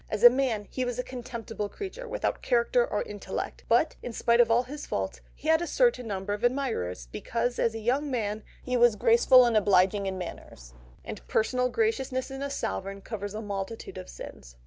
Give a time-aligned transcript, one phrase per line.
[0.09, 4.41] As a man he was a contemptible creature without character or intellect, but, in spite
[4.41, 8.09] of all his faults, he had a certain number of admirers, because as a young
[8.09, 10.73] man he was graceful and obliging in manners,
[11.05, 14.55] and personal graciousness in a sovereign covers a multitude of sins.